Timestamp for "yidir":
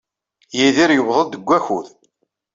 0.57-0.89